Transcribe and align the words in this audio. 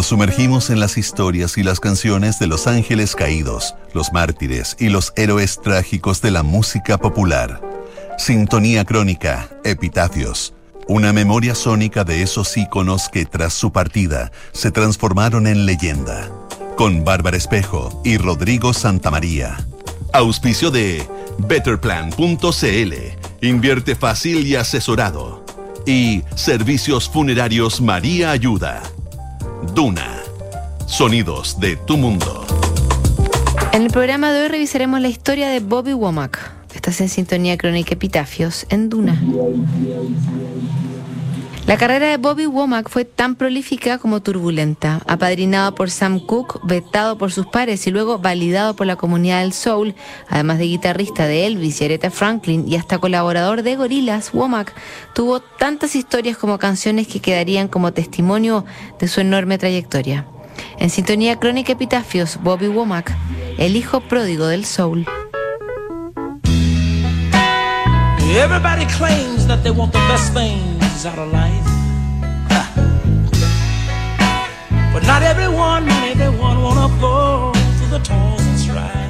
nos 0.00 0.06
sumergimos 0.06 0.70
en 0.70 0.80
las 0.80 0.96
historias 0.96 1.58
y 1.58 1.62
las 1.62 1.78
canciones 1.78 2.38
de 2.38 2.46
los 2.46 2.66
ángeles 2.66 3.14
caídos, 3.14 3.74
los 3.92 4.14
mártires 4.14 4.74
y 4.80 4.88
los 4.88 5.12
héroes 5.14 5.60
trágicos 5.60 6.22
de 6.22 6.30
la 6.30 6.42
música 6.42 6.96
popular. 6.96 7.60
Sintonía 8.16 8.86
crónica, 8.86 9.50
epitafios, 9.62 10.54
una 10.88 11.12
memoria 11.12 11.54
sónica 11.54 12.02
de 12.02 12.22
esos 12.22 12.56
íconos 12.56 13.10
que 13.10 13.26
tras 13.26 13.52
su 13.52 13.72
partida 13.72 14.32
se 14.52 14.70
transformaron 14.70 15.46
en 15.46 15.66
leyenda. 15.66 16.30
Con 16.78 17.04
Bárbara 17.04 17.36
Espejo 17.36 18.00
y 18.02 18.16
Rodrigo 18.16 18.72
Santamaría. 18.72 19.58
Auspicio 20.14 20.70
de 20.70 21.06
Betterplan.cl. 21.40 22.94
Invierte 23.42 23.94
fácil 23.96 24.46
y 24.46 24.56
asesorado. 24.56 25.44
Y 25.84 26.22
Servicios 26.36 27.06
Funerarios 27.06 27.82
María 27.82 28.30
Ayuda. 28.30 28.82
Duna. 29.74 30.22
Sonidos 30.86 31.60
de 31.60 31.76
tu 31.76 31.96
mundo. 31.96 32.44
En 33.72 33.82
el 33.82 33.90
programa 33.90 34.32
de 34.32 34.42
hoy 34.42 34.48
revisaremos 34.48 35.00
la 35.00 35.08
historia 35.08 35.48
de 35.48 35.60
Bobby 35.60 35.92
Womack. 35.92 36.50
Estás 36.74 37.00
en 37.00 37.08
sintonía 37.08 37.56
crónica 37.56 37.94
Epitafios 37.94 38.66
en 38.70 38.88
Duna. 38.88 39.20
La 41.70 41.78
carrera 41.78 42.08
de 42.08 42.16
Bobby 42.16 42.46
Womack 42.46 42.88
fue 42.88 43.04
tan 43.04 43.36
prolífica 43.36 43.98
como 43.98 44.20
turbulenta. 44.20 45.02
Apadrinado 45.06 45.72
por 45.72 45.88
Sam 45.88 46.18
Cooke, 46.18 46.58
vetado 46.64 47.16
por 47.16 47.30
sus 47.30 47.46
pares 47.46 47.86
y 47.86 47.92
luego 47.92 48.18
validado 48.18 48.74
por 48.74 48.88
la 48.88 48.96
comunidad 48.96 49.42
del 49.42 49.52
soul, 49.52 49.94
además 50.28 50.58
de 50.58 50.64
guitarrista 50.64 51.28
de 51.28 51.46
Elvis 51.46 51.80
y 51.80 51.84
Aretha 51.84 52.10
Franklin 52.10 52.66
y 52.66 52.74
hasta 52.74 52.98
colaborador 52.98 53.62
de 53.62 53.76
Gorillaz, 53.76 54.34
Womack 54.34 54.74
tuvo 55.14 55.38
tantas 55.38 55.94
historias 55.94 56.36
como 56.36 56.58
canciones 56.58 57.06
que 57.06 57.20
quedarían 57.20 57.68
como 57.68 57.92
testimonio 57.92 58.64
de 58.98 59.06
su 59.06 59.20
enorme 59.20 59.56
trayectoria. 59.56 60.26
En 60.80 60.90
sintonía 60.90 61.38
crónica 61.38 61.74
epitafios, 61.74 62.40
Bobby 62.42 62.66
Womack, 62.66 63.14
el 63.58 63.76
hijo 63.76 64.00
pródigo 64.00 64.48
del 64.48 64.64
soul. 64.64 65.06
Everybody 68.34 68.86
claims 68.86 69.46
that 69.46 69.62
they 69.62 69.70
want 69.70 69.92
the 69.92 70.00
best 70.08 70.34
things. 70.34 70.80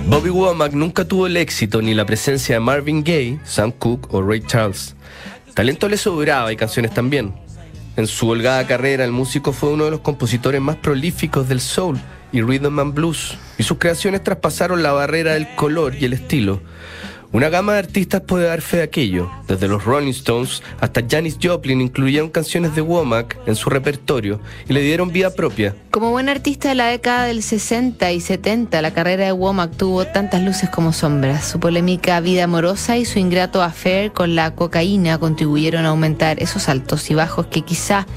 Bobby 0.06 0.30
Womack 0.30 0.72
nunca 0.72 1.04
tuvo 1.04 1.26
el 1.26 1.36
éxito 1.36 1.82
ni 1.82 1.92
la 1.92 2.06
presencia 2.06 2.54
de 2.54 2.60
Marvin 2.60 3.04
Gaye, 3.04 3.38
Sam 3.44 3.70
Cooke 3.70 4.08
o 4.10 4.22
Ray 4.22 4.40
Charles. 4.46 4.96
Talento 5.54 5.88
le 5.88 5.98
sobraba 5.98 6.52
y 6.52 6.56
canciones 6.56 6.94
también. 6.94 7.34
En 7.96 8.06
su 8.06 8.28
holgada 8.28 8.66
carrera, 8.66 9.04
el 9.04 9.12
músico 9.12 9.52
fue 9.52 9.68
uno 9.68 9.84
de 9.84 9.90
los 9.90 10.00
compositores 10.00 10.60
más 10.60 10.76
prolíficos 10.76 11.48
del 11.48 11.60
soul 11.60 12.00
y 12.32 12.40
rhythm 12.40 12.78
and 12.78 12.94
blues, 12.94 13.36
y 13.58 13.62
sus 13.62 13.76
creaciones 13.76 14.24
traspasaron 14.24 14.82
la 14.82 14.92
barrera 14.92 15.34
del 15.34 15.54
color 15.54 15.94
y 15.94 16.06
el 16.06 16.14
estilo. 16.14 16.62
Una 17.32 17.48
gama 17.48 17.74
de 17.74 17.78
artistas 17.78 18.22
puede 18.22 18.46
dar 18.46 18.60
fe 18.60 18.78
de 18.78 18.82
aquello. 18.82 19.30
Desde 19.46 19.68
los 19.68 19.84
Rolling 19.84 20.10
Stones 20.10 20.64
hasta 20.80 21.00
Janis 21.08 21.38
Joplin 21.40 21.80
incluyeron 21.80 22.28
canciones 22.28 22.74
de 22.74 22.80
Womack 22.80 23.38
en 23.46 23.54
su 23.54 23.70
repertorio 23.70 24.40
y 24.68 24.72
le 24.72 24.80
dieron 24.82 25.12
vida 25.12 25.30
propia. 25.30 25.76
Como 25.92 26.10
buen 26.10 26.28
artista 26.28 26.70
de 26.70 26.74
la 26.74 26.88
década 26.88 27.26
del 27.26 27.44
60 27.44 28.10
y 28.10 28.20
70, 28.20 28.82
la 28.82 28.92
carrera 28.92 29.26
de 29.26 29.32
Womack 29.32 29.76
tuvo 29.76 30.08
tantas 30.08 30.42
luces 30.42 30.70
como 30.70 30.92
sombras. 30.92 31.46
Su 31.46 31.60
polémica 31.60 32.18
vida 32.18 32.44
amorosa 32.44 32.98
y 32.98 33.04
su 33.04 33.20
ingrato 33.20 33.62
affair 33.62 34.10
con 34.10 34.34
la 34.34 34.56
cocaína 34.56 35.18
contribuyeron 35.18 35.84
a 35.84 35.90
aumentar 35.90 36.42
esos 36.42 36.68
altos 36.68 37.12
y 37.12 37.14
bajos 37.14 37.46
que 37.46 37.62
quizá 37.62 38.08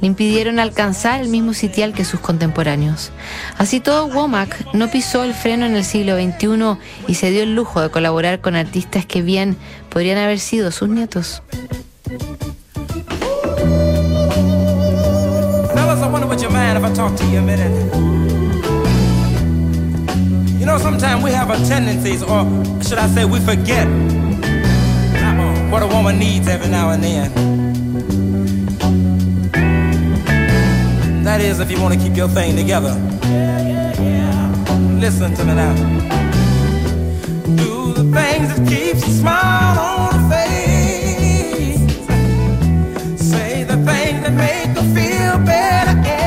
le 0.00 0.06
impidieron 0.06 0.58
alcanzar 0.58 1.20
el 1.20 1.28
mismo 1.28 1.54
sitial 1.54 1.92
que 1.92 2.04
sus 2.04 2.20
contemporáneos. 2.20 3.10
Así 3.58 3.80
todo, 3.80 4.06
Womack 4.06 4.74
no 4.74 4.88
pisó 4.88 5.24
el 5.24 5.34
freno 5.34 5.66
en 5.66 5.74
el 5.74 5.84
siglo 5.84 6.16
XXI 6.16 6.78
y 7.08 7.14
se 7.14 7.30
dio 7.30 7.42
el 7.42 7.54
lujo 7.54 7.80
de 7.80 7.90
colaborar 7.90 8.40
con 8.40 8.56
artistas 8.56 9.06
que 9.06 9.22
bien 9.22 9.56
podrían 9.88 10.18
haber 10.18 10.38
sido 10.38 10.70
sus 10.70 10.88
nietos. 10.88 11.42
You 20.58 20.72
know, 20.72 20.78
sometimes 20.78 21.22
we 21.22 21.30
have 21.30 21.48
a 21.50 21.56
tendency, 21.68 22.18
or 22.24 22.44
should 22.82 22.98
I 22.98 23.06
say, 23.06 23.24
we 23.24 23.38
forget 23.38 23.86
what 25.70 25.82
a 25.82 25.86
woman 25.86 26.18
needs 26.18 26.48
every 26.48 26.68
now 26.68 26.90
and 26.90 27.02
then. 27.04 27.65
That 31.26 31.40
is, 31.40 31.58
if 31.58 31.72
you 31.72 31.80
want 31.82 31.92
to 31.92 31.98
keep 31.98 32.16
your 32.16 32.28
thing 32.28 32.54
together. 32.54 32.94
Listen 35.00 35.34
to 35.34 35.44
me 35.44 35.54
now. 35.54 35.74
Do 37.56 37.92
the 37.92 38.04
things 38.16 38.54
that 38.54 38.68
keeps 38.68 39.04
you 39.04 39.12
smile 39.12 39.76
on 39.76 40.12
the 40.12 40.20
face. 40.32 41.80
Say 43.20 43.64
the 43.64 43.76
things 43.76 44.22
that 44.22 44.34
make 44.34 44.68
you 44.76 44.84
feel 44.94 45.38
better 45.44 46.25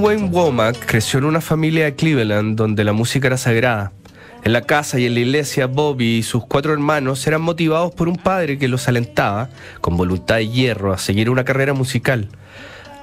Wayne 0.00 0.30
Womack 0.30 0.86
creció 0.86 1.18
en 1.18 1.26
una 1.26 1.42
familia 1.42 1.84
de 1.84 1.94
Cleveland 1.94 2.56
donde 2.56 2.84
la 2.84 2.94
música 2.94 3.26
era 3.26 3.36
sagrada. 3.36 3.92
En 4.42 4.54
la 4.54 4.62
casa 4.62 4.98
y 4.98 5.04
en 5.04 5.12
la 5.12 5.20
iglesia, 5.20 5.66
Bobby 5.66 6.16
y 6.16 6.22
sus 6.22 6.46
cuatro 6.46 6.72
hermanos 6.72 7.26
eran 7.26 7.42
motivados 7.42 7.92
por 7.92 8.08
un 8.08 8.16
padre 8.16 8.56
que 8.56 8.66
los 8.66 8.88
alentaba, 8.88 9.50
con 9.82 9.98
voluntad 9.98 10.36
de 10.36 10.48
hierro, 10.48 10.94
a 10.94 10.98
seguir 10.98 11.28
una 11.28 11.44
carrera 11.44 11.74
musical. 11.74 12.30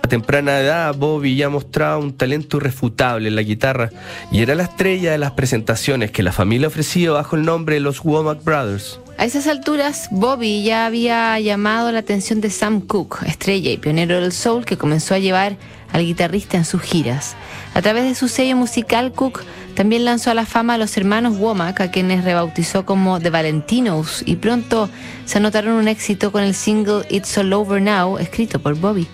A 0.01 0.07
temprana 0.07 0.59
edad, 0.59 0.95
Bobby 0.95 1.35
ya 1.35 1.49
mostraba 1.49 1.97
un 1.99 2.13
talento 2.17 2.57
irrefutable 2.57 3.27
en 3.27 3.35
la 3.35 3.43
guitarra 3.43 3.91
y 4.31 4.41
era 4.41 4.55
la 4.55 4.63
estrella 4.63 5.11
de 5.11 5.19
las 5.19 5.31
presentaciones 5.31 6.09
que 6.09 6.23
la 6.23 6.31
familia 6.31 6.67
ofrecía 6.67 7.11
bajo 7.11 7.35
el 7.35 7.43
nombre 7.43 7.75
de 7.75 7.81
los 7.81 8.03
Womack 8.03 8.43
Brothers. 8.43 8.99
A 9.19 9.25
esas 9.25 9.45
alturas, 9.45 10.07
Bobby 10.09 10.63
ya 10.63 10.87
había 10.87 11.39
llamado 11.39 11.91
la 11.91 11.99
atención 11.99 12.41
de 12.41 12.49
Sam 12.49 12.81
Cooke, 12.81 13.27
estrella 13.27 13.69
y 13.69 13.77
pionero 13.77 14.19
del 14.19 14.31
soul 14.31 14.65
que 14.65 14.77
comenzó 14.77 15.13
a 15.13 15.19
llevar 15.19 15.57
al 15.91 16.03
guitarrista 16.03 16.57
en 16.57 16.65
sus 16.65 16.81
giras. 16.81 17.35
A 17.73 17.81
través 17.81 18.03
de 18.03 18.15
su 18.15 18.27
sello 18.27 18.55
musical, 18.55 19.11
Cook 19.11 19.43
también 19.75 20.05
lanzó 20.05 20.31
a 20.31 20.33
la 20.33 20.45
fama 20.45 20.73
a 20.73 20.77
los 20.77 20.97
hermanos 20.97 21.37
Womack, 21.37 21.81
a 21.81 21.91
quienes 21.91 22.23
rebautizó 22.23 22.85
como 22.85 23.19
The 23.19 23.29
Valentinos, 23.29 24.23
y 24.25 24.37
pronto 24.37 24.89
se 25.25 25.37
anotaron 25.37 25.73
un 25.73 25.87
éxito 25.87 26.31
con 26.31 26.43
el 26.43 26.55
single 26.55 27.05
It's 27.09 27.37
All 27.37 27.53
Over 27.53 27.81
Now, 27.81 28.17
escrito 28.17 28.59
por 28.59 28.75
Bobby. 28.75 29.07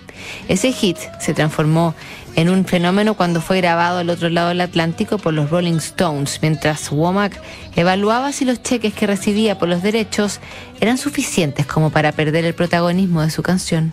Ese 0.48 0.72
hit 0.72 0.96
se 1.20 1.34
transformó 1.34 1.94
en 2.36 2.48
un 2.48 2.64
fenómeno 2.64 3.14
cuando 3.14 3.40
fue 3.40 3.58
grabado 3.58 3.98
al 3.98 4.10
otro 4.10 4.28
lado 4.28 4.48
del 4.48 4.60
Atlántico 4.60 5.18
por 5.18 5.34
los 5.34 5.50
Rolling 5.50 5.76
Stones, 5.76 6.38
mientras 6.42 6.90
Womack 6.90 7.40
evaluaba 7.76 8.32
si 8.32 8.44
los 8.44 8.62
cheques 8.62 8.94
que 8.94 9.06
recibía 9.06 9.58
por 9.58 9.68
los 9.68 9.82
derechos 9.82 10.40
eran 10.80 10.98
suficientes 10.98 11.66
como 11.66 11.90
para 11.90 12.12
perder 12.12 12.44
el 12.44 12.54
protagonismo 12.54 13.22
de 13.22 13.30
su 13.30 13.42
canción. 13.42 13.92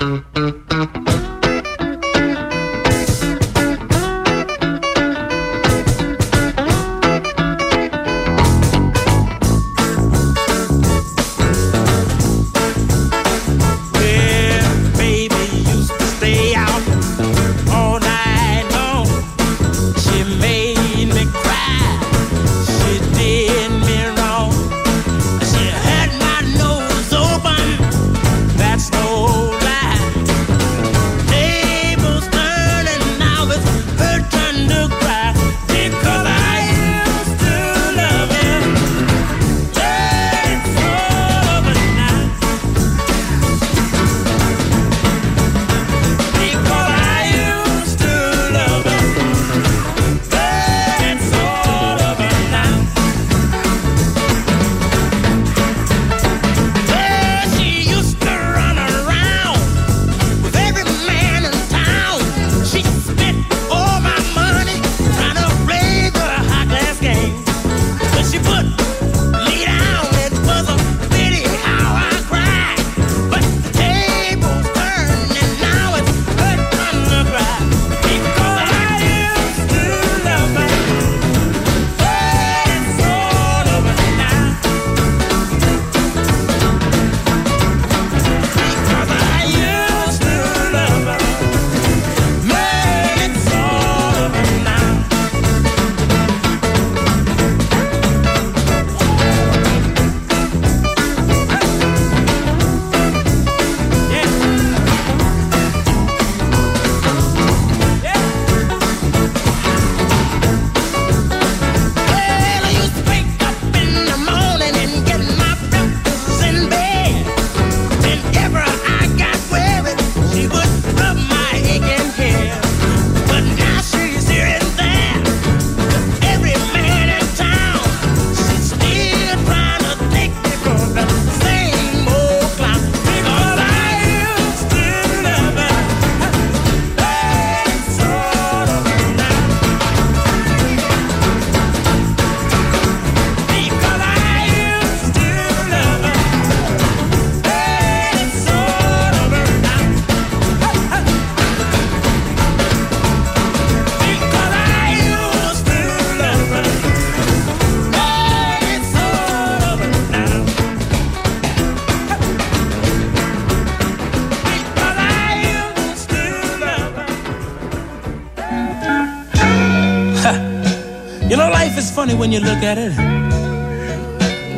When 172.32 172.42
you 172.42 172.50
look 172.50 172.64
at 172.64 172.78
it. 172.78 172.94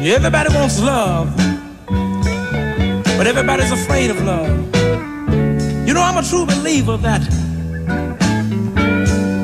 Everybody 0.06 0.54
wants 0.54 0.80
love, 0.80 1.36
but 3.18 3.26
everybody's 3.26 3.72
afraid 3.72 4.12
of 4.12 4.22
love. 4.24 4.50
You 5.88 5.94
know, 5.94 6.02
I'm 6.02 6.18
a 6.18 6.24
true 6.24 6.46
believer 6.46 6.98
that 6.98 7.22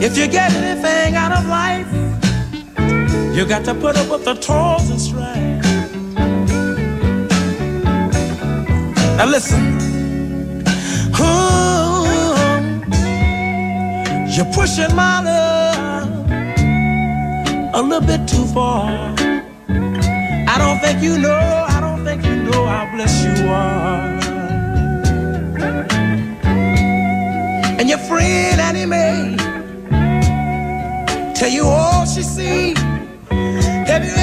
if 0.03 0.15
you 0.17 0.27
get 0.27 0.51
anything 0.53 1.15
out 1.15 1.31
of 1.31 1.47
life, 1.47 1.91
you 3.35 3.45
got 3.47 3.65
to 3.65 3.73
put 3.73 3.97
up 3.97 4.09
with 4.11 4.25
the 4.25 4.35
toils 4.35 4.89
and 4.91 5.01
strife. 5.01 5.63
Now 9.17 9.25
listen. 9.25 9.77
You're 14.31 14.53
pushing 14.53 14.95
my 14.95 15.21
love 15.21 15.59
a 17.73 17.81
little 17.81 18.05
bit 18.05 18.18
too 18.39 18.53
far. 18.53 18.85
I 20.53 20.55
don't 20.57 20.79
think 20.79 21.01
you 21.01 21.17
know, 21.17 21.65
I 21.75 21.79
don't 21.81 22.03
think 22.05 22.23
you 22.23 22.35
know 22.35 22.65
how 22.65 22.85
blessed 22.93 23.23
you 23.27 23.47
are. 23.49 24.19
And 27.79 27.89
your 27.89 28.01
friend 28.09 28.61
Annie 28.61 28.85
Mae 28.85 29.35
tell 31.35 31.49
you 31.49 31.65
all 31.65 32.05
she 32.05 32.23
see. 32.23 32.73
Have 33.91 34.03
you 34.07 34.15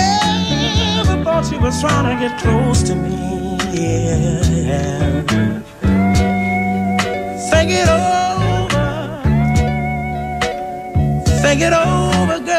ever 1.01 1.17
thought 1.25 1.45
she 1.49 1.59
was 1.59 1.81
trying 1.81 2.07
to 2.11 2.15
get 2.23 2.41
close 2.41 2.83
to 2.89 2.95
me? 2.95 3.59
Yeah. 3.73 5.23
Think 7.51 7.71
it 7.81 7.89
over. 7.89 8.87
Think 11.43 11.61
it 11.61 11.73
over, 11.73 12.39
girl. 12.47 12.56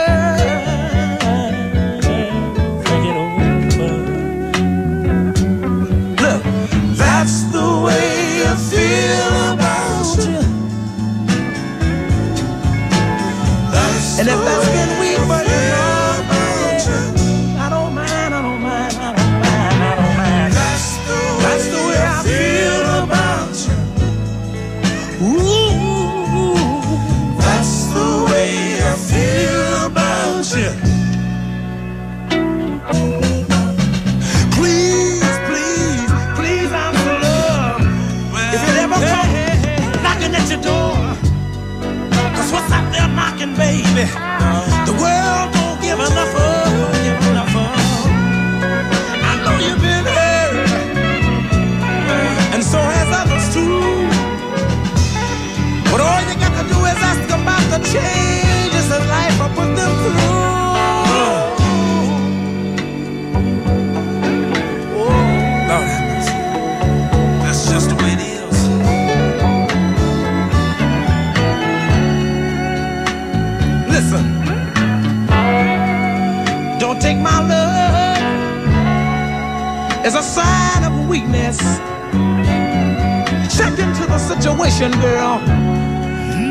Situation, 84.77 85.01
girl. 85.01 85.39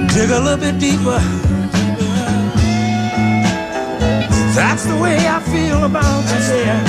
Dig 0.09 0.31
a 0.31 0.41
little 0.41 0.59
bit 0.59 0.79
deeper. 0.79 1.21
That's 4.55 4.85
the 4.85 4.97
way 4.97 5.17
I 5.29 5.41
feel 5.41 5.85
about 5.85 6.25
you, 6.33 6.57
yeah. 6.57 6.83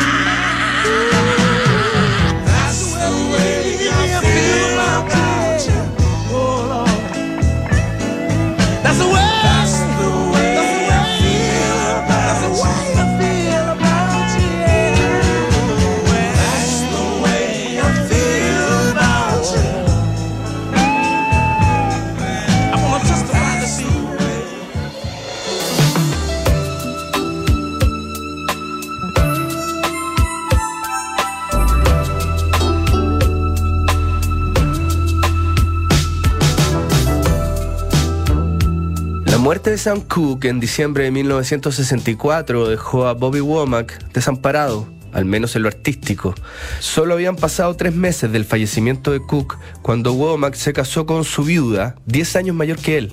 Sam 39.74 40.00
Cooke 40.02 40.44
en 40.48 40.60
diciembre 40.60 41.04
de 41.04 41.10
1964 41.10 42.68
dejó 42.68 43.08
a 43.08 43.14
Bobby 43.14 43.40
Womack 43.40 44.12
desamparado, 44.12 44.88
al 45.12 45.24
menos 45.24 45.56
en 45.56 45.62
lo 45.62 45.68
artístico. 45.68 46.34
Solo 46.78 47.14
habían 47.14 47.34
pasado 47.34 47.74
tres 47.74 47.92
meses 47.92 48.30
del 48.30 48.44
fallecimiento 48.44 49.10
de 49.10 49.20
Cook 49.20 49.58
cuando 49.82 50.12
Womack 50.12 50.54
se 50.54 50.72
casó 50.72 51.04
con 51.04 51.24
su 51.24 51.42
viuda, 51.42 51.96
10 52.06 52.36
años 52.36 52.56
mayor 52.56 52.78
que 52.78 52.96
él. 52.96 53.12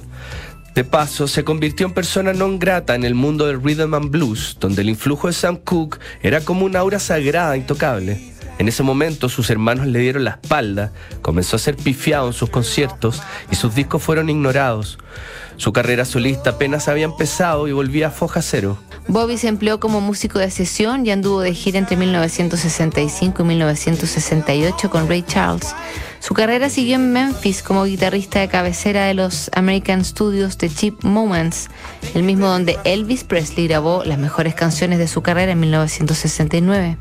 De 0.75 0.83
paso, 0.83 1.27
se 1.27 1.43
convirtió 1.43 1.87
en 1.87 1.93
persona 1.93 2.33
non 2.33 2.59
grata 2.59 2.93
en 2.93 3.03
el 3.03 3.15
mundo 3.15 3.47
del 3.47 3.61
rhythm 3.61 3.95
and 3.95 4.11
blues, 4.11 4.55
donde 4.59 4.83
el 4.83 4.89
influjo 4.89 5.27
de 5.27 5.33
Sam 5.33 5.57
Cooke 5.57 5.99
era 6.21 6.41
como 6.41 6.65
una 6.65 6.79
aura 6.79 6.99
sagrada 6.99 7.57
intocable. 7.57 8.31
En 8.59 8.67
ese 8.67 8.83
momento 8.83 9.27
sus 9.27 9.49
hermanos 9.49 9.87
le 9.87 9.99
dieron 9.99 10.23
la 10.23 10.39
espalda, 10.39 10.93
comenzó 11.23 11.55
a 11.55 11.59
ser 11.59 11.75
pifiado 11.75 12.27
en 12.27 12.33
sus 12.33 12.51
conciertos 12.51 13.23
y 13.51 13.55
sus 13.55 13.73
discos 13.73 14.03
fueron 14.03 14.29
ignorados. 14.29 14.99
Su 15.57 15.73
carrera 15.73 16.05
solista 16.05 16.51
apenas 16.51 16.87
había 16.87 17.05
empezado 17.05 17.67
y 17.67 17.71
volvía 17.71 18.07
a 18.07 18.11
foja 18.11 18.41
cero. 18.41 18.77
Bobby 19.07 19.37
se 19.37 19.49
empleó 19.49 19.79
como 19.79 20.01
músico 20.01 20.39
de 20.39 20.49
sesión 20.49 21.05
y 21.05 21.11
anduvo 21.11 21.41
de 21.41 21.53
gira 21.53 21.77
entre 21.77 21.97
1965 21.97 23.41
y 23.41 23.45
1968 23.45 24.89
con 24.89 25.07
Ray 25.09 25.23
Charles. 25.23 25.75
Su 26.23 26.33
carrera 26.33 26.69
siguió 26.69 26.95
en 26.95 27.11
Memphis 27.11 27.61
como 27.61 27.83
guitarrista 27.83 28.39
de 28.39 28.47
cabecera 28.47 29.07
de 29.07 29.13
los 29.13 29.51
American 29.53 30.05
Studios 30.05 30.57
de 30.57 30.69
Cheap 30.69 31.03
Moments, 31.03 31.67
el 32.13 32.23
mismo 32.23 32.47
donde 32.47 32.79
Elvis 32.85 33.25
Presley 33.25 33.67
grabó 33.67 34.05
las 34.05 34.17
mejores 34.17 34.55
canciones 34.55 34.99
de 34.99 35.09
su 35.09 35.21
carrera 35.21 35.51
en 35.51 35.59
1969. 35.59 36.97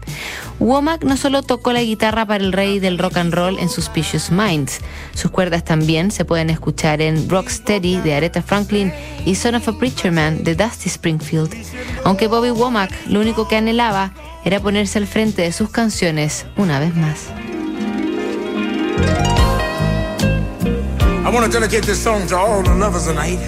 Womack 0.58 1.04
no 1.04 1.16
solo 1.16 1.44
tocó 1.44 1.72
la 1.72 1.84
guitarra 1.84 2.26
para 2.26 2.42
el 2.42 2.52
rey 2.52 2.80
del 2.80 2.98
rock 2.98 3.18
and 3.18 3.32
roll 3.32 3.60
en 3.60 3.68
Suspicious 3.68 4.32
Minds, 4.32 4.80
sus 5.14 5.30
cuerdas 5.30 5.64
también 5.64 6.10
se 6.10 6.24
pueden 6.24 6.50
escuchar 6.50 7.00
en 7.00 7.28
Rocksteady 7.28 8.00
de 8.00 8.14
Aretha 8.14 8.42
Franklin 8.52 8.92
y 9.24 9.34
Son 9.34 9.54
of 9.54 9.66
a 9.66 9.72
Preacher 9.72 10.12
Man 10.12 10.44
de 10.44 10.54
Dusty 10.54 10.90
Springfield. 10.90 11.54
Aunque 12.04 12.26
Bobby 12.26 12.50
Womack 12.50 12.92
lo 13.06 13.22
único 13.22 13.48
que 13.48 13.56
anhelaba 13.56 14.12
era 14.44 14.60
ponerse 14.60 14.98
al 14.98 15.06
frente 15.06 15.40
de 15.40 15.52
sus 15.52 15.70
canciones 15.70 16.44
una 16.58 16.78
vez 16.78 16.94
más. 16.94 17.30
I 21.24 21.30
want 21.34 21.50
to 21.50 21.60
dedicate 21.60 21.86
this 21.86 21.98
song 21.98 22.26
to 22.26 22.36
all 22.36 22.62
the 22.62 22.74
lovers 22.74 23.06
tonight. 23.06 23.40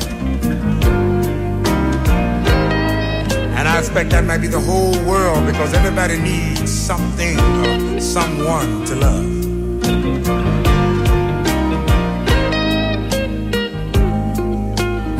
And 3.58 3.68
I 3.68 3.78
expect 3.78 4.08
that 4.12 4.24
might 4.24 4.40
be 4.40 4.48
the 4.48 4.58
whole 4.58 4.96
world 5.04 5.44
because 5.44 5.74
everybody 5.74 6.18
needs 6.18 6.72
something 6.72 7.38
or 7.38 8.00
someone 8.00 8.86
to 8.86 8.94
love. 8.94 10.43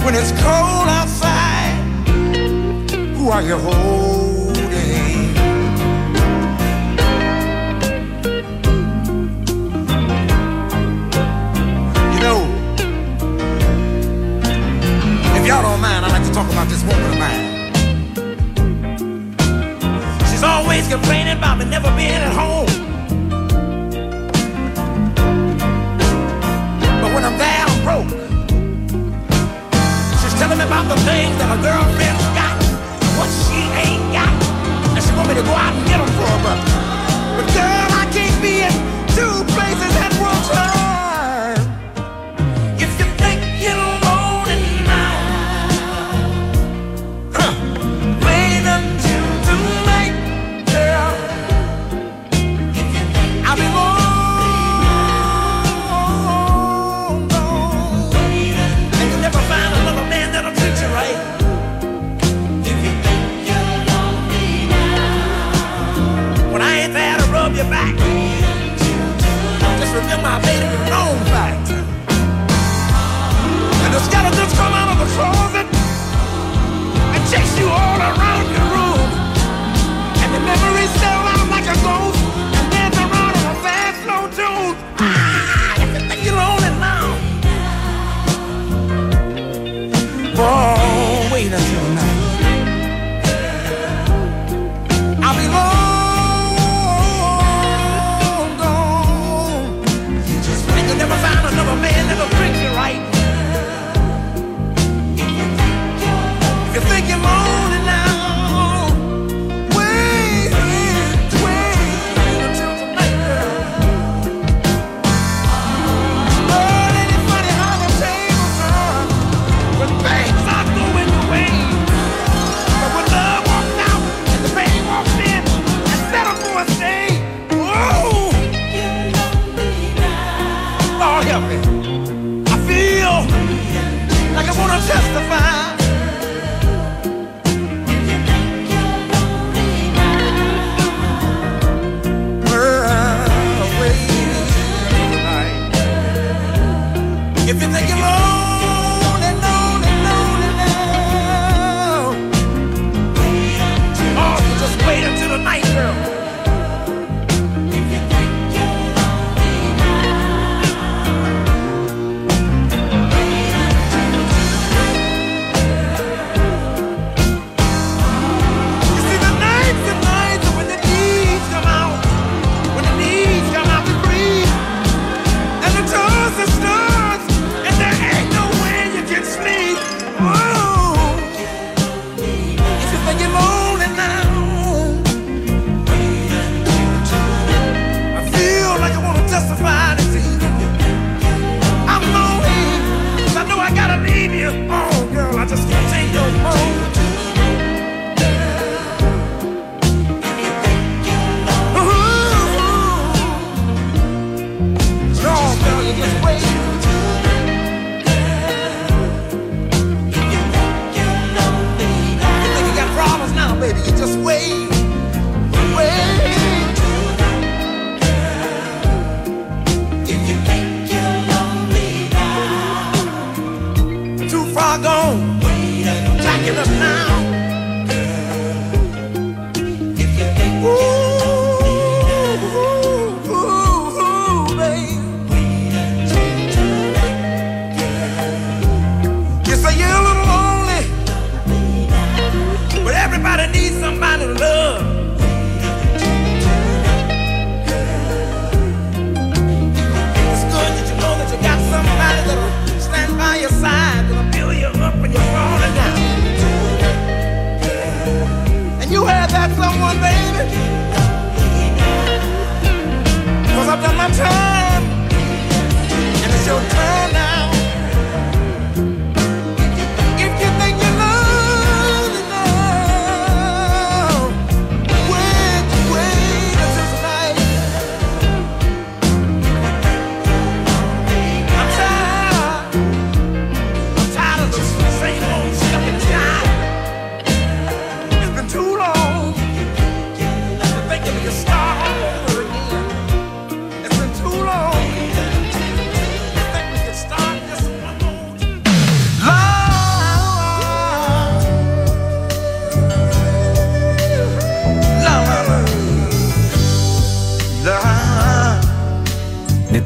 When 0.05 0.15
it's 0.15 0.33
cold 0.33 0.87
outside, 0.87 1.81
who 3.17 3.31
are 3.31 3.41
you 3.41 3.57
holding? 3.57 4.24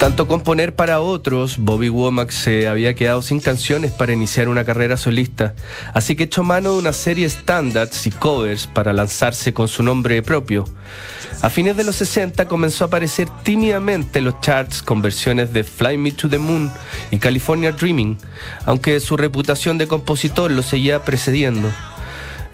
Tanto 0.09 0.27
componer 0.27 0.75
para 0.75 1.01
otros, 1.01 1.59
Bobby 1.59 1.91
Womack 1.91 2.31
se 2.31 2.67
había 2.67 2.95
quedado 2.95 3.21
sin 3.21 3.41
canciones 3.41 3.93
para 3.93 4.15
iniciar 4.15 4.49
una 4.49 4.65
carrera 4.65 4.97
solista, 4.97 5.55
así 5.93 6.17
que 6.17 6.23
echó 6.23 6.43
mano 6.43 6.73
de 6.73 6.79
una 6.79 6.95
serie 6.95 7.25
de 7.25 7.31
standards 7.31 8.07
y 8.07 8.11
covers 8.11 8.67
para 8.67 8.95
lanzarse 8.95 9.53
con 9.53 9.69
su 9.69 9.83
nombre 9.83 10.23
propio. 10.23 10.65
A 11.43 11.51
fines 11.51 11.77
de 11.77 11.85
los 11.85 11.97
60 11.97 12.49
comenzó 12.49 12.85
a 12.85 12.87
aparecer 12.87 13.29
tímidamente 13.43 14.21
en 14.21 14.25
los 14.25 14.41
charts 14.41 14.83
con 14.83 15.03
versiones 15.03 15.53
de 15.53 15.63
Fly 15.63 15.99
Me 15.99 16.13
to 16.13 16.31
the 16.31 16.39
Moon 16.39 16.73
y 17.11 17.19
California 17.19 17.73
Dreaming, 17.73 18.17
aunque 18.65 19.01
su 19.01 19.15
reputación 19.19 19.77
de 19.77 19.89
compositor 19.89 20.51
lo 20.51 20.63
seguía 20.63 21.05
precediendo. 21.05 21.71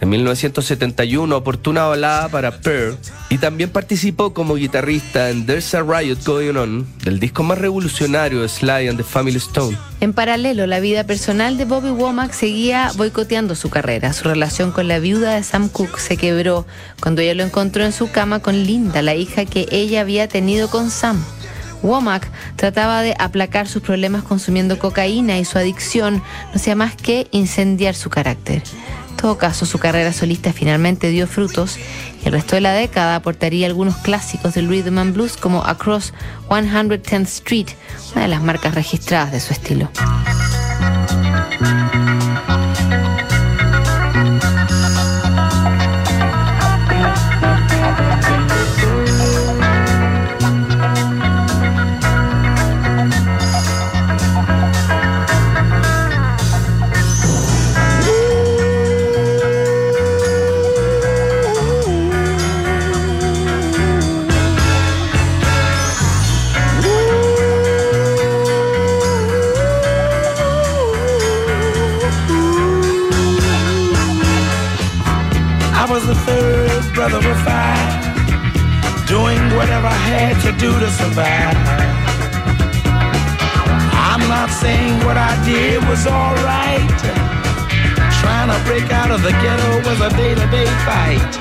En 0.04 0.10
1971, 0.10 1.34
oportuna 1.34 1.84
balada 1.84 2.28
para 2.28 2.60
Pearl 2.60 2.98
y 3.30 3.38
también 3.38 3.70
participó 3.70 4.34
como 4.34 4.56
guitarrista 4.56 5.30
en 5.30 5.46
There's 5.46 5.74
a 5.74 5.80
Riot 5.80 6.18
Going 6.26 6.56
On, 6.58 6.86
del 7.02 7.18
disco 7.18 7.42
más 7.42 7.56
revolucionario 7.56 8.42
de 8.42 8.50
Sly 8.50 8.88
and 8.88 8.98
the 8.98 9.02
Family 9.02 9.38
Stone. 9.38 9.78
En 10.02 10.12
paralelo, 10.12 10.66
la 10.66 10.80
vida 10.80 11.04
personal 11.04 11.56
de 11.56 11.64
Bobby 11.64 11.88
Womack 11.88 12.32
seguía 12.32 12.92
boicoteando 12.96 13.54
su 13.54 13.70
carrera. 13.70 14.12
Su 14.12 14.24
relación 14.24 14.72
con 14.72 14.88
la 14.88 14.98
viuda 14.98 15.36
de 15.36 15.42
Sam 15.42 15.70
Cooke 15.70 15.98
se 15.98 16.18
quebró 16.18 16.66
cuando 17.00 17.22
ella 17.22 17.32
lo 17.32 17.42
encontró 17.42 17.82
en 17.82 17.92
su 17.92 18.10
cama 18.10 18.40
con 18.40 18.62
Linda, 18.62 19.00
la 19.00 19.14
hija 19.14 19.46
que 19.46 19.66
ella 19.70 20.02
había 20.02 20.28
tenido 20.28 20.68
con 20.68 20.90
Sam. 20.90 21.24
Womack 21.82 22.30
trataba 22.56 23.00
de 23.00 23.14
aplacar 23.18 23.68
sus 23.68 23.80
problemas 23.80 24.22
consumiendo 24.22 24.78
cocaína 24.78 25.38
y 25.38 25.46
su 25.46 25.56
adicción 25.56 26.16
no 26.16 26.56
hacía 26.56 26.74
más 26.74 26.94
que 26.94 27.26
incendiar 27.30 27.94
su 27.94 28.10
carácter. 28.10 28.62
Todo 29.16 29.38
caso, 29.38 29.66
su 29.66 29.78
carrera 29.78 30.12
solista 30.12 30.52
finalmente 30.52 31.08
dio 31.08 31.26
frutos 31.26 31.78
y 32.22 32.26
el 32.26 32.32
resto 32.32 32.56
de 32.56 32.60
la 32.60 32.72
década 32.72 33.16
aportaría 33.16 33.66
algunos 33.66 33.96
clásicos 33.96 34.54
del 34.54 34.68
rhythm 34.68 34.98
and 34.98 35.14
blues 35.14 35.36
como 35.36 35.64
Across 35.64 36.12
110th 36.48 37.22
Street, 37.22 37.68
una 38.12 38.22
de 38.22 38.28
las 38.28 38.42
marcas 38.42 38.74
registradas 38.74 39.32
de 39.32 39.40
su 39.40 39.52
estilo. 39.52 39.90
Break 88.64 88.90
out 88.90 89.10
of 89.10 89.22
the 89.22 89.32
ghetto 89.44 89.70
was 89.84 90.00
a 90.00 90.10
day-to-day 90.16 90.68
fight. 90.88 91.32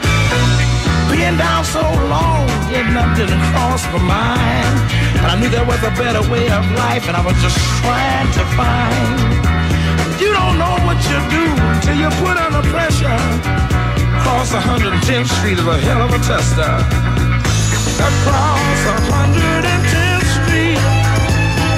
Being 1.11 1.37
down 1.37 1.63
so 1.63 1.83
long, 2.11 2.47
getting 2.69 2.95
up 2.95 3.15
didn't 3.15 3.41
cross 3.51 3.83
my 3.91 4.01
mind. 4.03 4.75
But 5.21 5.29
I 5.31 5.35
knew 5.39 5.49
there 5.49 5.65
was 5.65 5.81
a 5.83 5.93
better 5.95 6.23
way 6.29 6.47
of 6.51 6.63
life, 6.75 7.07
and 7.07 7.15
I 7.15 7.23
was 7.23 7.37
just 7.41 7.57
trying 7.79 8.29
to 8.37 8.43
find. 8.59 9.17
You 10.19 10.31
don't 10.35 10.57
know 10.59 10.75
what 10.87 10.99
you 11.07 11.17
do 11.31 11.45
till 11.83 11.97
you 12.03 12.09
put 12.23 12.35
under 12.35 12.63
pressure. 12.69 13.19
Across 14.19 14.51
110th 14.53 15.31
Street 15.39 15.59
is 15.59 15.67
a 15.67 15.77
hell 15.79 16.01
of 16.03 16.11
a 16.11 16.19
tester. 16.19 16.73
Across 18.09 18.79
110th 19.07 20.27
Street, 20.37 20.81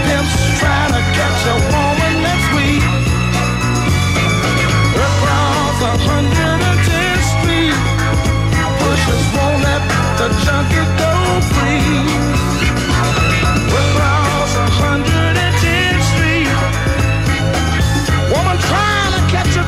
pimps 0.06 0.36
trying 0.60 0.94
to 0.98 1.02
catch 1.18 1.42
a 1.54 1.56
woman 1.72 1.85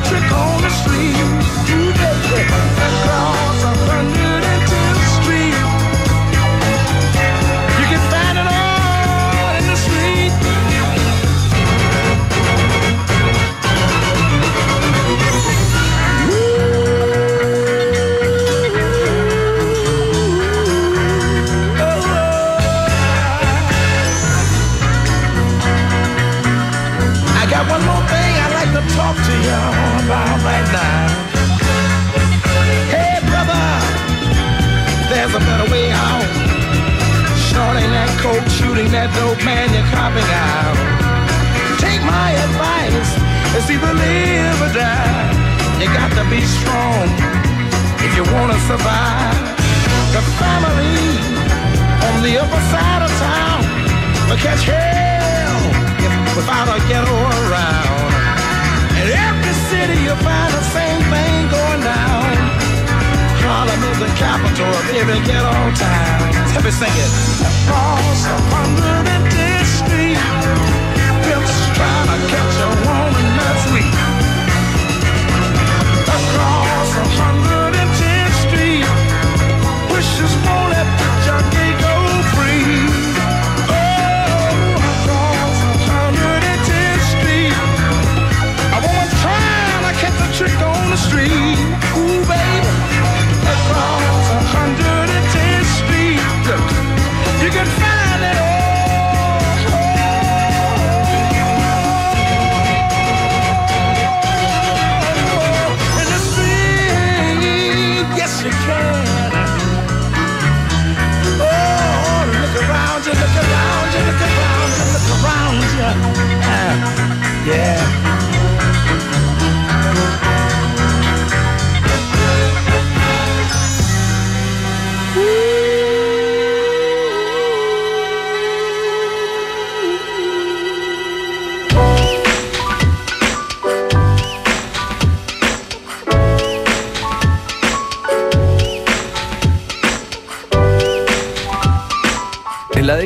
trick 0.08 0.32
on 0.32 0.62
the 0.62 0.70
street. 0.70 1.16
Ooh, 1.70 1.92
baby. 1.92 2.42
Across 2.78 2.97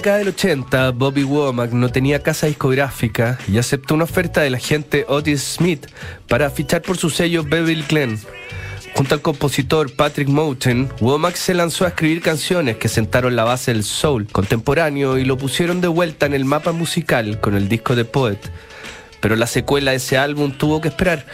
década 0.02 0.18
del 0.18 0.28
80, 0.30 0.90
Bobby 0.90 1.22
Womack 1.22 1.70
no 1.70 1.88
tenía 1.88 2.24
casa 2.24 2.48
discográfica 2.48 3.38
y 3.46 3.56
aceptó 3.58 3.94
una 3.94 4.02
oferta 4.02 4.40
del 4.40 4.56
agente 4.56 5.04
Otis 5.06 5.40
Smith 5.40 5.86
para 6.26 6.50
fichar 6.50 6.82
por 6.82 6.96
su 6.96 7.08
sello 7.08 7.44
Beverly 7.44 7.84
Glen. 7.88 8.18
Junto 8.96 9.14
al 9.14 9.22
compositor 9.22 9.94
Patrick 9.94 10.26
Moten, 10.26 10.90
Womack 11.00 11.36
se 11.36 11.54
lanzó 11.54 11.84
a 11.84 11.88
escribir 11.90 12.20
canciones 12.20 12.78
que 12.78 12.88
sentaron 12.88 13.36
la 13.36 13.44
base 13.44 13.72
del 13.72 13.84
soul 13.84 14.26
contemporáneo 14.26 15.18
y 15.18 15.24
lo 15.24 15.38
pusieron 15.38 15.80
de 15.80 15.86
vuelta 15.86 16.26
en 16.26 16.34
el 16.34 16.46
mapa 16.46 16.72
musical 16.72 17.40
con 17.40 17.54
el 17.54 17.68
disco 17.68 17.94
de 17.94 18.04
Poet. 18.04 18.40
Pero 19.20 19.36
la 19.36 19.46
secuela 19.46 19.92
de 19.92 19.98
ese 19.98 20.18
álbum 20.18 20.50
tuvo 20.50 20.80
que 20.80 20.88
esperar. 20.88 21.26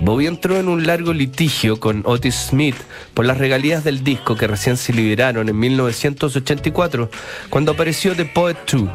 Bobby 0.00 0.26
entró 0.26 0.58
en 0.58 0.68
un 0.68 0.86
largo 0.86 1.12
litigio 1.12 1.78
con 1.78 2.02
Otis 2.04 2.34
Smith 2.50 2.76
por 3.14 3.24
las 3.24 3.38
regalías 3.38 3.84
del 3.84 4.02
disco 4.02 4.36
que 4.36 4.46
recién 4.46 4.76
se 4.76 4.92
liberaron 4.92 5.48
en 5.48 5.58
1984, 5.58 7.10
cuando 7.48 7.72
apareció 7.72 8.14
The 8.14 8.24
Poet 8.24 8.56
2. 8.70 8.88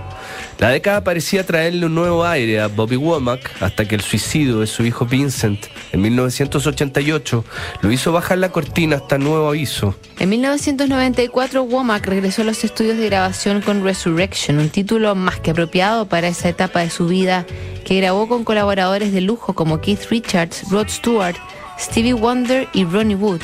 La 0.60 0.70
década 0.70 1.04
parecía 1.04 1.46
traerle 1.46 1.86
un 1.86 1.96
nuevo 1.96 2.26
aire 2.26 2.60
a 2.60 2.68
Bobby 2.68 2.98
Womack 2.98 3.62
hasta 3.62 3.88
que 3.88 3.96
el 3.96 4.02
suicidio 4.02 4.60
de 4.60 4.68
su 4.68 4.84
hijo 4.84 5.06
Vincent 5.06 5.68
en 5.94 6.02
1988 6.02 7.46
lo 7.82 7.92
hizo 7.92 8.12
bajar 8.12 8.40
la 8.40 8.52
cortina 8.52 8.98
hasta 8.98 9.18
nuevo 9.18 9.48
aviso. 9.48 9.96
En 10.20 10.30
1994, 10.30 11.64
Womack 11.64 12.06
regresó 12.08 12.42
a 12.42 12.46
los 12.46 12.64
estudios 12.66 12.98
de 12.98 13.06
grabación 13.06 13.62
con 13.62 13.84
Resurrection, 13.84 14.60
un 14.60 14.70
título 14.70 15.16
más 15.16 15.40
que 15.40 15.52
apropiado 15.52 16.10
para 16.10 16.28
esa 16.28 16.50
etapa 16.50 16.82
de 16.82 16.90
su 16.90 17.08
vida, 17.08 17.46
que 17.84 17.98
grabó 17.98 18.28
con 18.28 18.44
colaboradores 18.44 19.12
de 19.12 19.22
lujo 19.22 19.54
como 19.54 19.82
Keith 19.82 20.10
Richards, 20.10 20.70
Rod 20.70 20.89
Stewart, 20.89 21.36
Stevie 21.80 22.13
Wonder 22.13 22.68
y 22.74 22.86
Ronnie 22.86 23.15
Wood. 23.15 23.42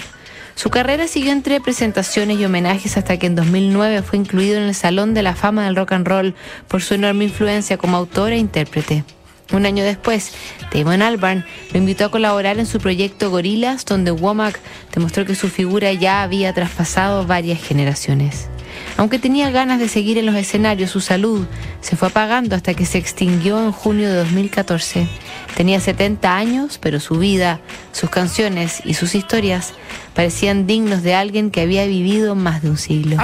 Su 0.56 0.70
carrera 0.70 1.08
siguió 1.08 1.34
entre 1.34 1.60
presentaciones 1.60 2.40
y 2.40 2.46
homenajes 2.46 2.96
hasta 2.98 3.18
que 3.18 3.28
en 3.28 3.36
2009 3.36 4.02
fue 4.04 4.20
incluido 4.20 4.58
en 4.58 4.64
el 4.64 4.76
Salón 4.76 5.14
de 5.14 5.22
la 5.22 5.36
Fama 5.36 5.66
del 5.66 5.76
Rock 5.76 5.92
and 5.92 6.08
Roll 6.08 6.36
por 6.68 6.82
su 6.82 6.94
enorme 6.94 7.26
influencia 7.26 7.78
como 7.78 7.98
autor 7.98 8.32
e 8.32 8.38
intérprete. 8.38 9.04
Un 9.52 9.66
año 9.66 9.84
después, 9.84 10.32
Damon 10.74 11.02
Albarn 11.02 11.46
lo 11.72 11.78
invitó 11.78 12.06
a 12.06 12.12
colaborar 12.12 12.58
en 12.58 12.66
su 12.66 12.80
proyecto 12.80 13.30
Gorillaz, 13.30 13.86
donde 13.86 14.12
Womack 14.12 14.60
demostró 14.94 15.26
que 15.26 15.36
su 15.36 15.50
figura 15.50 15.94
ya 15.94 16.24
había 16.24 16.54
traspasado 16.54 17.26
varias 17.26 17.62
generaciones. 17.62 18.48
Aunque 18.98 19.20
tenía 19.20 19.52
ganas 19.52 19.80
de 19.80 19.90
seguir 19.90 20.18
en 20.18 20.26
los 20.26 20.36
escenarios, 20.36 20.92
su 20.92 21.02
salud 21.02 21.46
se 21.82 21.98
fue 21.98 22.08
apagando 22.08 22.56
hasta 22.56 22.74
que 22.74 22.86
se 22.86 22.98
extinguió 22.98 23.60
en 23.60 23.72
junio 23.72 24.08
de 24.08 24.16
2014. 24.16 25.08
Tenía 25.56 25.80
70 25.80 26.36
años, 26.36 26.78
pero 26.82 27.00
su 27.00 27.16
vida, 27.18 27.60
sus 27.92 28.10
canciones 28.10 28.82
y 28.86 28.94
sus 28.94 29.14
historias 29.16 29.74
parecían 30.14 30.66
dignos 30.66 31.04
de 31.04 31.14
alguien 31.14 31.52
que 31.52 31.62
había 31.62 31.86
vivido 31.86 32.36
más 32.36 32.62
de 32.62 32.70
un 32.70 32.78
siglo. 32.78 33.18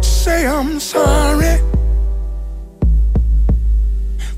Say 0.00 0.44
I'm 0.44 0.78
sorry, 0.78 1.60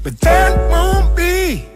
but 0.03 0.19
that 0.21 0.57
won't 0.71 1.17
be 1.17 1.67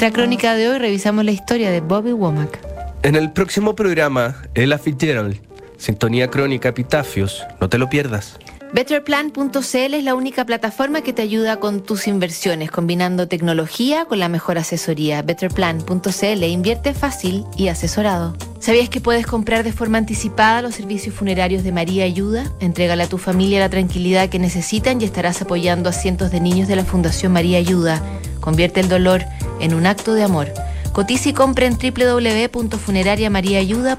nuestra 0.00 0.18
crónica 0.18 0.54
de 0.54 0.66
hoy 0.66 0.78
revisamos 0.78 1.26
la 1.26 1.30
historia 1.30 1.70
de 1.70 1.82
Bobby 1.82 2.12
Womack. 2.12 2.58
En 3.02 3.16
el 3.16 3.32
próximo 3.32 3.74
programa, 3.74 4.34
Ella 4.54 4.78
Fitzgerald, 4.78 5.38
Sintonía 5.76 6.28
Crónica 6.28 6.70
Epitafios, 6.70 7.44
no 7.60 7.68
te 7.68 7.76
lo 7.76 7.90
pierdas. 7.90 8.38
Betterplan.cl 8.72 9.94
es 9.94 10.04
la 10.04 10.14
única 10.14 10.46
plataforma 10.46 11.02
que 11.02 11.12
te 11.12 11.20
ayuda 11.20 11.60
con 11.60 11.82
tus 11.82 12.08
inversiones, 12.08 12.70
combinando 12.70 13.28
tecnología 13.28 14.06
con 14.06 14.20
la 14.20 14.30
mejor 14.30 14.56
asesoría. 14.56 15.20
Betterplan.cl 15.20 16.44
invierte 16.44 16.94
fácil 16.94 17.44
y 17.58 17.68
asesorado. 17.68 18.34
¿Sabías 18.58 18.88
que 18.88 19.02
puedes 19.02 19.26
comprar 19.26 19.64
de 19.64 19.72
forma 19.72 19.98
anticipada 19.98 20.62
los 20.62 20.76
servicios 20.76 21.14
funerarios 21.14 21.62
de 21.62 21.72
María 21.72 22.04
Ayuda? 22.04 22.50
Entrégale 22.60 23.02
a 23.02 23.08
tu 23.08 23.18
familia 23.18 23.60
la 23.60 23.68
tranquilidad 23.68 24.30
que 24.30 24.38
necesitan 24.38 25.02
y 25.02 25.04
estarás 25.04 25.42
apoyando 25.42 25.90
a 25.90 25.92
cientos 25.92 26.30
de 26.30 26.40
niños 26.40 26.68
de 26.68 26.76
la 26.76 26.84
Fundación 26.86 27.32
María 27.32 27.58
Ayuda. 27.58 28.02
Convierte 28.40 28.80
el 28.80 28.88
dolor 28.88 29.24
en 29.39 29.39
un 29.74 29.86
acto 29.86 30.14
de 30.14 30.22
amor. 30.22 30.48
Cotiza 30.92 31.28
y 31.28 31.32
compra 31.32 31.66
en 31.66 31.78
www.funerariamariaayuda.cl. 31.78 33.98